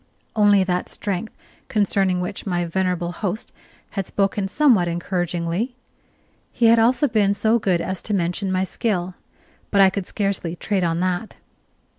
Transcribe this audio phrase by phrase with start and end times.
[0.35, 1.31] Only that strength
[1.67, 3.51] concerning which my venerable host
[3.91, 5.75] had spoken somewhat encouragingly.
[6.51, 9.13] He had also been so good as to mention my skill;
[9.69, 11.35] but I could scarcely trade on that.